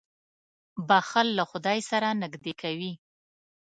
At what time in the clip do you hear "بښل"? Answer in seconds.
0.87-1.27